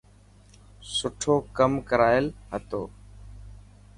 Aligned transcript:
سٺو 0.95 1.33
ڪم 1.57 1.71
ڪرائل 1.89 2.25
هتو. 2.51 2.81